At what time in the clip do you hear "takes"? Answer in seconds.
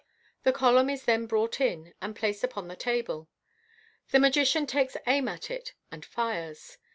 4.65-4.97